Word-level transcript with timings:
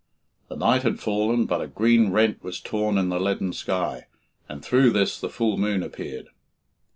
The 0.49 0.55
night 0.55 0.81
had 0.81 0.99
fallen, 0.99 1.45
but 1.45 1.61
a 1.61 1.67
green 1.67 2.09
rent 2.09 2.43
was 2.43 2.59
torn 2.59 2.97
in 2.97 3.09
the 3.09 3.19
leaden 3.19 3.53
sky, 3.53 4.07
and 4.49 4.65
through 4.65 4.89
this 4.89 5.19
the 5.21 5.29
full 5.29 5.57
moon 5.59 5.83
appeared. 5.83 6.29